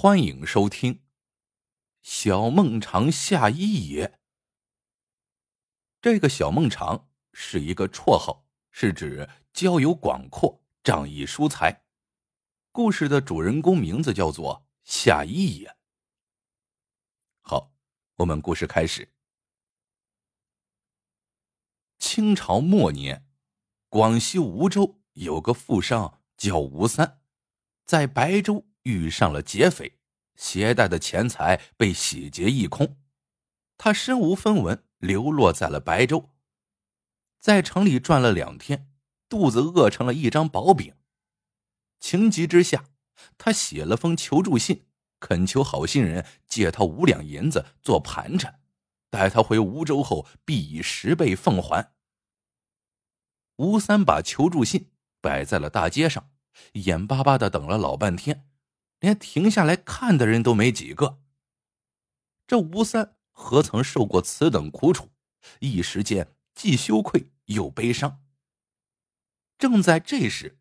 [0.00, 0.94] 欢迎收听
[2.02, 4.06] 《小孟尝夏一爷》。
[6.00, 11.84] 这个小孟尝是一个绰号，是指交友广阔、仗义疏财。
[12.70, 15.76] 故事的主人公名字叫做夏一爷。
[17.40, 17.72] 好，
[18.18, 19.12] 我们故事开始。
[21.98, 23.26] 清朝末年，
[23.88, 27.20] 广西梧州有个富商叫吴三，
[27.84, 28.64] 在白州。
[28.88, 29.98] 遇上了劫匪，
[30.34, 32.96] 携带的钱财被洗劫一空，
[33.76, 36.30] 他身无分文，流落在了白州。
[37.38, 38.90] 在城里转了两天，
[39.28, 40.94] 肚子饿成了一张薄饼。
[42.00, 42.86] 情急之下，
[43.36, 44.86] 他写了封求助信，
[45.20, 48.60] 恳求好心人借他五两银子做盘缠，
[49.10, 51.92] 待他回梧州后，必以十倍奉还。
[53.56, 56.30] 吴三把求助信摆在了大街上，
[56.72, 58.46] 眼巴巴的等了老半天。
[59.00, 61.20] 连停下来看的人都没几个。
[62.46, 65.10] 这吴三何曾受过此等苦楚，
[65.60, 68.24] 一时间既羞愧又悲伤。
[69.58, 70.58] 正在这时，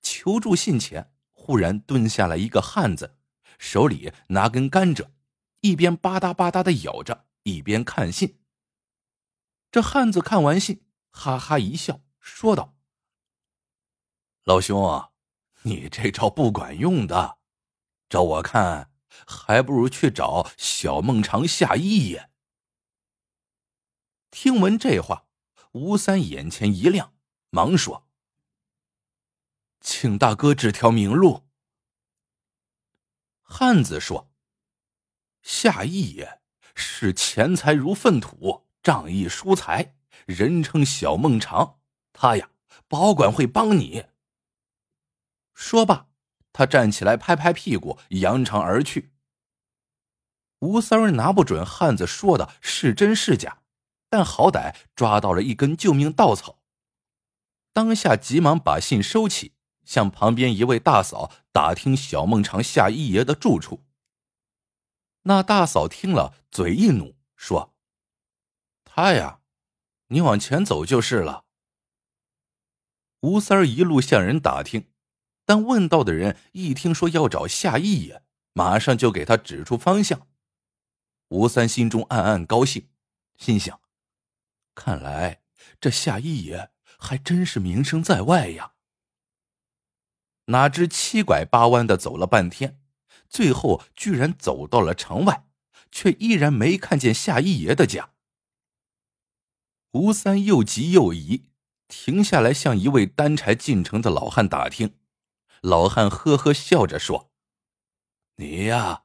[0.00, 3.18] 求助信前忽然蹲下来一个汉子，
[3.58, 5.10] 手里拿根甘蔗，
[5.60, 8.40] 一边吧嗒吧嗒的咬着，一边看信。
[9.70, 12.76] 这汉子看完信，哈哈一笑，说道
[14.44, 15.10] ：“老兄，啊
[15.62, 17.35] 你这招不管用的。”
[18.08, 18.92] 照我看，
[19.26, 22.30] 还不如去找小孟尝夏一爷。
[24.30, 25.26] 听闻这话，
[25.72, 27.14] 吴三眼前一亮，
[27.50, 28.06] 忙说
[29.80, 31.48] ：“请大哥指条明路。”
[33.42, 34.32] 汉子说
[35.42, 36.40] ：“夏一爷
[36.74, 41.80] 是钱财如粪土，仗义疏财，人称小孟尝。
[42.12, 42.50] 他呀，
[42.86, 44.06] 保管会帮你。”
[45.54, 46.08] 说罢。
[46.56, 49.12] 他站起来，拍拍屁股，扬长而去。
[50.60, 53.58] 吴三儿拿不准汉子说的是真是假，
[54.08, 56.62] 但好歹抓到了一根救命稻草。
[57.74, 59.52] 当下急忙把信收起，
[59.84, 63.84] 向旁边一位大嫂打听小孟尝夏一爷的住处。
[65.24, 67.74] 那大嫂听了，嘴一努，说
[68.82, 69.40] ：“他呀，
[70.06, 71.44] 你往前走就是了。”
[73.20, 74.88] 吴三儿一路向人打听。
[75.46, 80.26] 但问到的人一听说要找夏一爷，马上就给他指出方向。
[81.28, 82.88] 吴三心中暗暗高兴，
[83.38, 83.80] 心想：
[84.74, 85.40] 看来
[85.80, 88.72] 这夏一爷还真是名声在外呀。
[90.46, 92.80] 哪知七拐八弯的走了半天，
[93.28, 95.46] 最后居然走到了城外，
[95.90, 98.10] 却依然没看见夏一爷的家。
[99.92, 101.50] 吴三又急又疑，
[101.88, 104.94] 停下来向一位担柴进城的老汉打听。
[105.62, 107.30] 老汉呵呵笑着说
[108.36, 109.04] ：“你呀，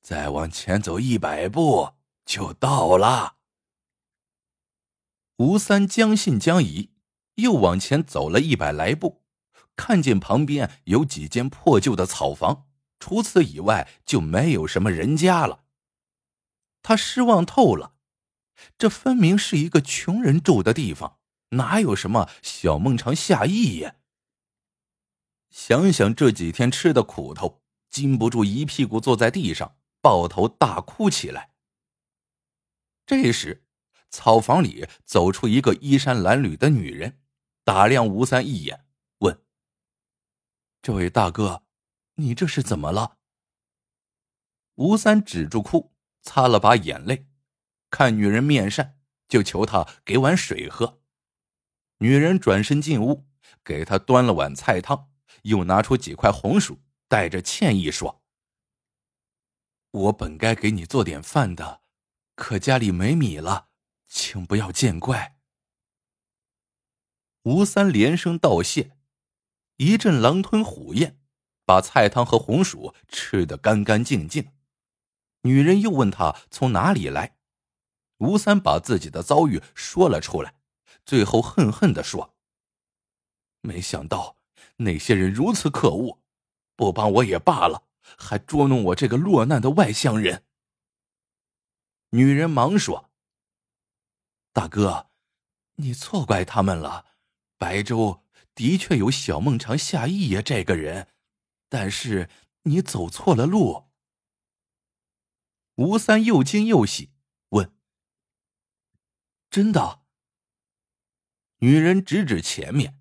[0.00, 1.94] 再往前走一百步
[2.24, 3.36] 就到了。”
[5.38, 6.90] 吴三将信将疑，
[7.36, 9.22] 又往前走了一百来步，
[9.76, 12.66] 看见旁边有几间破旧的草房，
[12.98, 15.64] 除此以外就没有什么人家了。
[16.82, 17.94] 他失望透了，
[18.76, 21.18] 这分明是一个穷人住的地方，
[21.50, 23.96] 哪有什么小孟尝夏意呀？
[25.50, 31.52] 想想这几天吃的苦头，禁不住一屁股坐在地上，抱头大哭起来。
[33.06, 33.64] 这时，
[34.10, 37.20] 草房里走出一个衣衫褴褛的女人，
[37.64, 38.84] 打量吴三一眼，
[39.18, 39.42] 问
[40.82, 41.64] ：“这位大哥，
[42.16, 43.16] 你这是怎么了？”
[44.76, 45.92] 吴三止住哭，
[46.22, 47.26] 擦了把眼泪，
[47.90, 51.00] 看女人面善，就求她给碗水喝。
[51.98, 53.26] 女人转身进屋，
[53.64, 55.10] 给他端了碗菜汤。
[55.42, 58.22] 又拿出几块红薯，带着歉意说
[59.90, 61.82] ：“我本该给你做点饭的，
[62.34, 63.68] 可家里没米了，
[64.06, 65.36] 请不要见怪。”
[67.44, 68.96] 吴三连声道谢，
[69.76, 71.18] 一阵狼吞虎咽，
[71.64, 74.52] 把菜汤和红薯吃得干干净净。
[75.42, 77.38] 女人又问他从哪里来，
[78.18, 80.60] 吴三把自己的遭遇说了出来，
[81.06, 82.36] 最后恨恨的说
[83.62, 84.36] ：“没想到。”
[84.78, 86.20] 那些人如此可恶，
[86.74, 90.44] 不帮我也罢了，还捉弄我这个落难的外乡人。
[92.10, 93.10] 女人忙说
[94.52, 95.10] ：“大哥，
[95.76, 97.06] 你错怪他们了。
[97.58, 101.08] 白州的确有小孟尝夏一爷这个人，
[101.68, 102.30] 但是
[102.62, 103.88] 你走错了路。”
[105.74, 107.12] 吴三又惊又喜，
[107.50, 107.76] 问
[109.50, 110.02] ：“真的？”
[111.58, 112.97] 女人指指前面。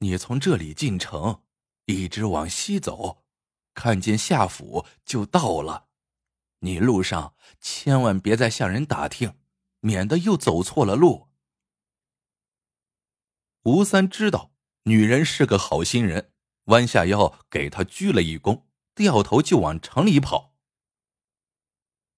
[0.00, 1.42] 你从这里进城，
[1.84, 3.22] 一直往西走，
[3.74, 5.88] 看见夏府就到了。
[6.60, 9.34] 你路上千万别再向人打听，
[9.80, 11.28] 免得又走错了路。”
[13.64, 14.52] 吴三知道
[14.84, 16.32] 女人是个好心人，
[16.64, 18.62] 弯下腰给她鞠了一躬，
[18.94, 20.54] 掉头就往城里跑。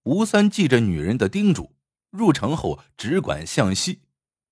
[0.05, 1.77] 吴三记着女人的叮嘱，
[2.11, 4.03] 入城后只管向西，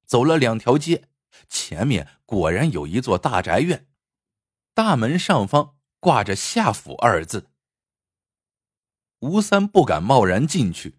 [0.05, 1.10] 走了两条街，
[1.49, 3.87] 前面果然有一座大宅院，
[4.75, 7.51] 大门上方挂着“夏府”二字。
[9.21, 10.99] 吴三不敢贸然进去，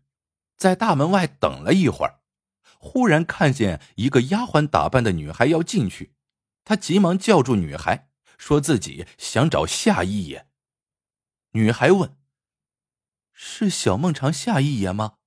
[0.58, 2.20] 在大门外等了一会儿。
[2.78, 6.16] 忽然看见一个丫鬟打扮的女孩要进去，
[6.64, 10.48] 他急忙叫住女孩，说自己想找夏一爷。
[11.52, 12.18] 女孩问
[13.34, 15.18] ：“是小孟尝夏一爷吗？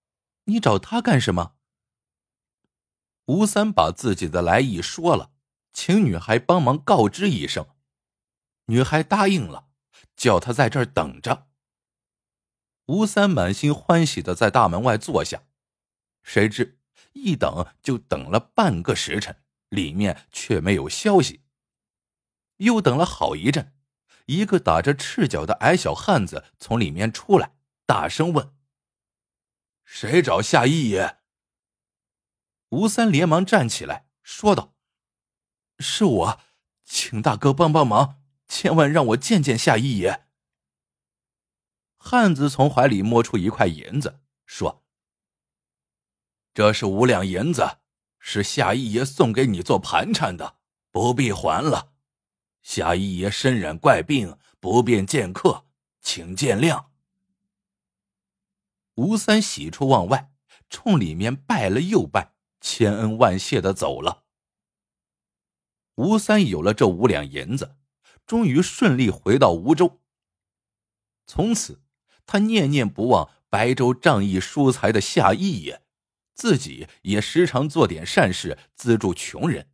[0.44, 1.54] 你找他干什么？”
[3.26, 5.30] 吴三把自己的来意说了，
[5.72, 7.66] 请女孩帮忙告知一声。
[8.66, 9.68] 女孩答应了，
[10.16, 11.48] 叫他在这儿等着。
[12.86, 15.44] 吴三满心欢喜的在大门外坐下，
[16.22, 16.78] 谁知。
[17.12, 21.44] 一等就等了半个时辰，里面却没有消息。
[22.56, 23.72] 又等了好一阵，
[24.26, 27.54] 一个打着赤脚的矮小汉子从里面出来，
[27.86, 28.52] 大声问
[29.84, 31.18] ：“谁找夏一爷？”
[32.74, 34.74] 吴三连忙站起来说道
[35.78, 36.40] ：“是我，
[36.84, 40.26] 请大哥帮帮忙，千万让我见见夏一爷。”
[41.96, 44.84] 汉子从怀里摸出一块银子，说。
[46.52, 47.78] 这是五两银子，
[48.18, 50.56] 是夏一爷送给你做盘缠的，
[50.90, 51.92] 不必还了。
[52.62, 55.66] 夏一爷身染怪病，不便见客，
[56.00, 56.86] 请见谅。
[58.94, 60.32] 吴三喜出望外，
[60.68, 62.33] 冲里面拜了又拜，
[62.64, 64.24] 千恩万谢的走了。
[65.96, 67.76] 吴三有了这五两银子，
[68.26, 70.00] 终于顺利回到吴州。
[71.26, 71.82] 从此，
[72.24, 75.82] 他念念不忘白州仗义疏财的夏一爷。
[76.34, 79.68] 自己也时常做点善事，资助穷人。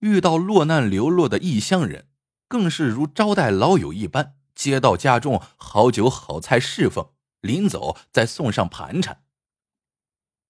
[0.00, 2.08] 遇到落难流落的异乡人，
[2.46, 9.24] 更是如招待老友一般，接到家中好酒好菜侍奉，临走再送上盘缠。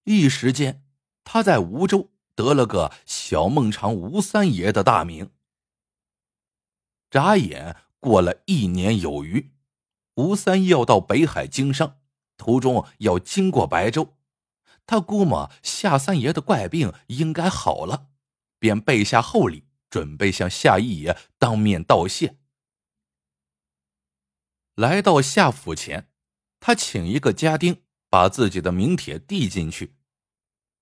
[0.05, 0.85] 一时间，
[1.25, 5.31] 他在吴州得了个“小孟尝吴三爷”的大名。
[7.11, 9.53] 眨眼过了一年有余，
[10.15, 12.01] 吴三要到北海经商，
[12.37, 14.17] 途中要经过白州。
[14.87, 18.09] 他估摸夏三爷的怪病应该好了，
[18.59, 22.39] 便备下厚礼，准备向夏一爷当面道谢。
[24.75, 26.11] 来到夏府前，
[26.59, 29.95] 他请一个家丁把自己的名帖递进去。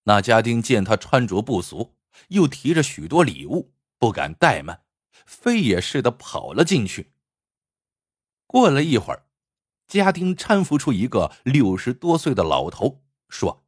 [0.04, 1.94] 那家丁见他穿着不俗，
[2.28, 4.84] 又提着许多礼物，不敢怠慢，
[5.26, 7.12] 飞也似的跑了进去。
[8.46, 9.26] 过了一会儿，
[9.86, 13.64] 家丁搀扶出一个六十多岁的老头，说。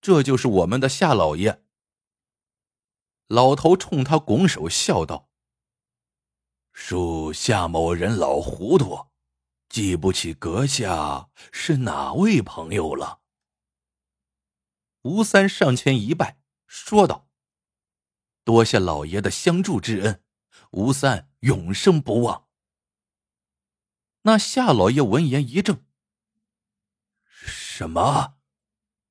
[0.00, 1.62] 这就是我们的夏老爷。
[3.28, 5.30] 老头冲他拱手笑道
[6.74, 9.06] ：“属夏某人老糊涂，
[9.68, 13.20] 记不起阁下是哪位朋友了。”
[15.02, 17.28] 吴三上前一拜，说道
[18.44, 20.22] ：“多谢老爷的相助之恩，
[20.70, 22.46] 吴三永生不忘。”
[24.22, 25.84] 那夏老爷闻言一怔
[27.26, 28.36] ：“什么？”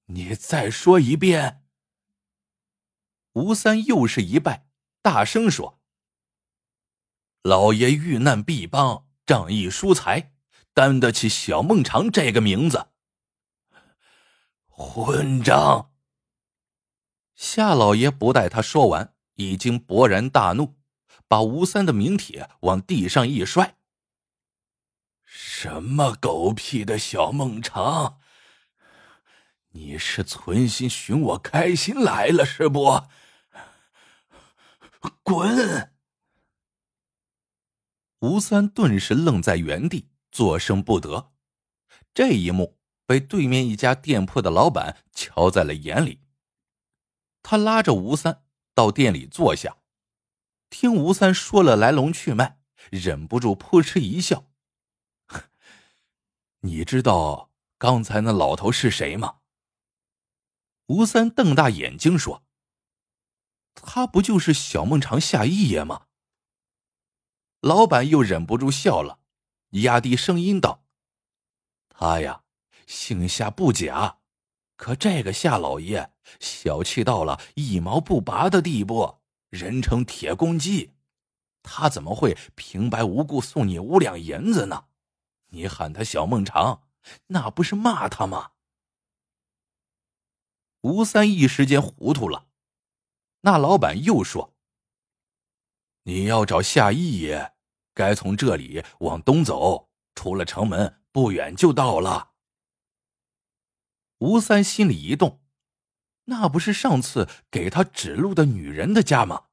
[0.07, 1.65] 你再说一遍。
[3.33, 4.67] 吴三又是一拜，
[5.01, 5.81] 大声说
[7.43, 10.33] ：“老爷遇难必帮，仗义疏财，
[10.73, 12.87] 担得起小孟尝这个名字。”
[14.81, 15.91] 混账！
[17.35, 20.75] 夏老爷不待他说完，已经勃然大怒，
[21.27, 23.77] 把吴三的名帖往地上一摔
[25.23, 28.19] ：“什么狗屁的小孟尝！”
[29.73, 33.03] 你是存心寻我开心来了是不？
[35.23, 35.93] 滚！
[38.19, 41.31] 吴三顿时愣在原地，作声不得。
[42.13, 42.77] 这一幕
[43.11, 46.21] 被对面一家店铺的老板瞧在了眼里。
[47.43, 49.79] 他拉着吴三到店里坐下，
[50.69, 54.47] 听吴三说了来龙去脉，忍不住扑哧一笑。
[56.61, 59.39] 你知道刚才那老头是谁吗？
[60.85, 62.45] 吴三瞪大眼睛说
[63.75, 66.05] ：“他不就是小孟尝夏一爷吗？”
[67.59, 69.19] 老板又忍不住笑了，
[69.71, 70.85] 压低声音道
[71.89, 72.43] ：“他呀，
[72.91, 74.17] 姓夏不假，
[74.75, 79.19] 可这个夏老爷小气到了一毛不拔的地步，
[79.49, 80.91] 人称铁公鸡。
[81.63, 84.87] 他怎么会平白无故送你五两银子呢？
[85.51, 86.83] 你喊他小孟尝，
[87.27, 88.51] 那不是骂他吗？
[90.81, 92.47] 吴三一时间糊涂了。
[93.41, 94.53] 那老板又说
[96.03, 97.53] ：“你要找夏一爷，
[97.93, 102.30] 该从这里往东走，出了城门不远就到了。”
[104.21, 105.41] 吴三心里一动，
[106.25, 109.45] 那不是上次给他指路的女人的家吗？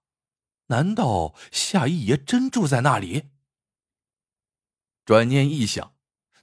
[0.67, 3.31] 难道夏一爷真住在那里？
[5.07, 5.95] 转念一想，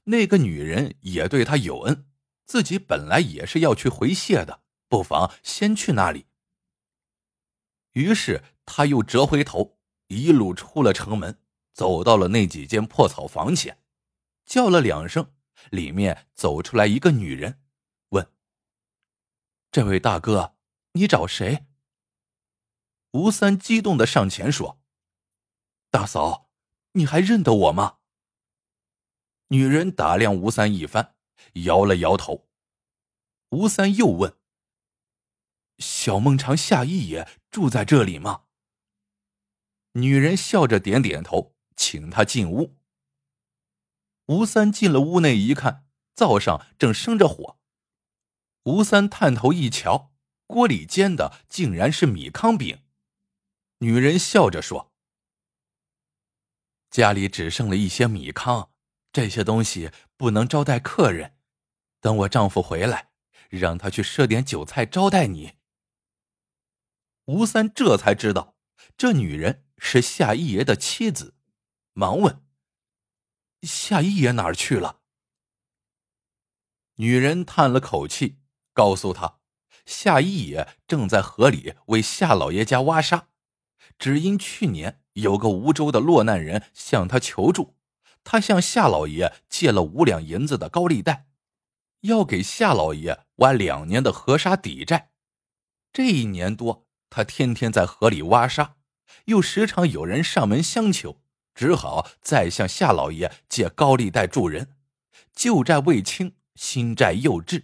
[0.06, 2.08] 那个女人也对他有恩，
[2.46, 6.26] 自己本来也是要去回谢的，不妨先去那里。
[7.92, 9.78] 于是他又折回头，
[10.08, 11.40] 一路出了城门，
[11.74, 13.78] 走到了那几间破草房前，
[14.48, 15.32] 叫了两声，
[15.70, 17.62] 里面走出来一个女人
[19.76, 20.56] ，：“这位大哥，
[20.94, 21.66] 你找谁？”
[23.12, 24.82] 吴三激动的上前说
[25.92, 26.50] ：“大嫂，
[26.94, 27.98] 你还认得我吗？”
[29.52, 31.18] 女人打量吴三一番，
[31.66, 32.48] 摇了摇头。
[33.50, 34.38] 吴三又问
[35.80, 38.46] ：“小孟尝夏一爷住在这里吗？”
[40.00, 42.78] 女人笑着点点头，请他进屋。
[44.28, 47.60] 吴三进了屋内一看，灶上正生着火。
[48.66, 50.12] 吴三探头一瞧，
[50.48, 52.84] 锅里煎的竟然是米糠饼。
[53.80, 54.92] 女人笑着说
[56.90, 58.72] ：“家里只剩了一些米糠，
[59.14, 61.38] 这些东西不能招待客人。
[62.00, 63.12] 等我丈夫回来，
[63.50, 65.58] 让他去赊点酒菜招待你。”
[67.26, 68.56] 吴三这才知道，
[68.98, 71.36] 这女人是夏一爷的妻子，
[71.94, 72.44] 忙问
[73.62, 75.02] ：“夏一爷哪儿去了？”
[76.98, 78.40] 女人叹了口气，
[78.76, 79.40] 告诉他
[79.88, 83.30] ：“夏一爷正在河里为夏老爷家挖沙。”
[83.98, 87.76] 只因去年有个梧州的落难人向他求助，
[88.26, 91.28] 他向夏老爷借了五两银子的高利贷，
[92.02, 95.12] 要给夏老爷挖两年的河沙抵债。
[95.94, 98.76] 这一年多，他天天在河里挖沙，
[99.26, 101.22] 又时常有人上门相求，
[101.54, 104.76] 只好再向夏老爷借高利贷助人。
[105.34, 107.64] 旧债未清，新债又至，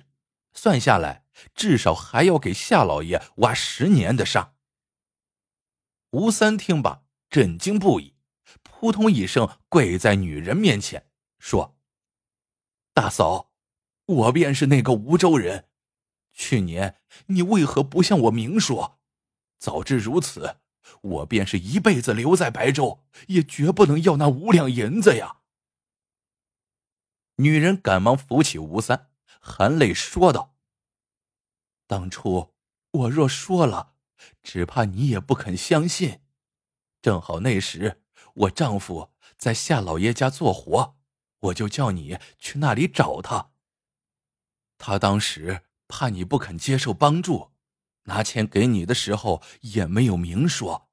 [0.54, 4.56] 算下来至少还要给夏老爷挖十年的沙。
[6.12, 8.16] 吴三听罢，震惊不已，
[8.62, 11.08] 扑通一声跪在女人面前，
[11.40, 11.78] 说
[12.94, 13.54] ：“大嫂，
[14.06, 15.70] 我便是那个梧州人。
[16.34, 19.00] 去年你为何不向我明说？
[19.58, 20.58] 早知如此，
[21.02, 25.38] 我便是一辈子留在白州，也绝不能要那五两银子呀。”
[27.38, 29.11] 女人赶忙扶起吴三，
[29.42, 30.56] 含泪说道
[31.86, 32.54] ：“当初
[32.92, 33.90] 我若说了。”
[34.44, 36.22] 只怕你也不肯相信。
[37.02, 38.04] 正好那时
[38.36, 40.96] 我丈夫在夏老爷家做活，
[41.40, 43.50] 我就叫你去那里找他。
[44.78, 47.52] 他当时怕你不肯接受帮助，
[48.04, 50.88] 拿钱给你的时候也没有明说。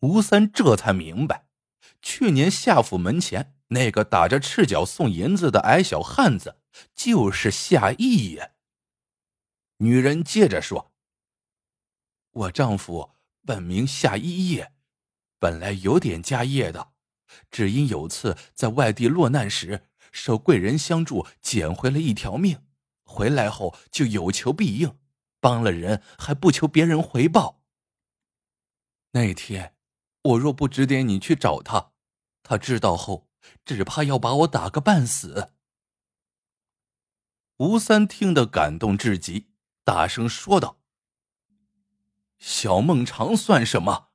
[0.00, 1.46] 吴三这才明白，
[2.02, 6.56] 去年夏府门前那个打着赤脚送银子的矮小汉子，
[6.94, 8.52] 就是夏义爷。
[9.78, 10.92] 女人接着说。
[12.30, 13.10] 我丈夫
[13.44, 14.72] 本名夏一业，
[15.38, 16.92] 本来有点家业的，
[17.50, 22.64] 只因有次在外地落难时受贵人相助，捡回了一条命，
[23.02, 24.98] 回来后就有求必应，
[25.40, 27.62] 帮了人还不求别人回报。
[29.12, 29.74] 那天
[30.22, 31.92] 我若不指点你去找他，
[32.42, 33.27] 他知道后
[33.64, 35.52] 只怕要把我打个半死。
[37.58, 39.50] 吴三听得感动至极，
[39.84, 40.78] 大声说道。
[42.38, 44.10] 小孟尝算什么？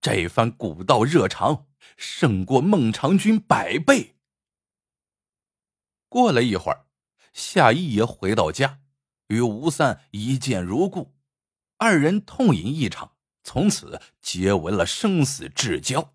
[0.00, 4.16] 这番古道热肠胜过孟尝君百倍。
[6.08, 6.86] 过了一会儿，
[7.32, 8.80] 夏一爷回到家，
[9.26, 11.16] 与吴三一见如故，
[11.78, 16.14] 二人痛饮一场，从此结为了生死至交。